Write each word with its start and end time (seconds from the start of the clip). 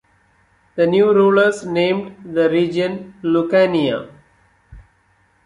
The 0.77 0.87
new 0.87 1.13
rulers 1.13 1.63
named 1.63 2.33
the 2.33 2.49
region 2.49 3.13
Lucania. 3.21 4.09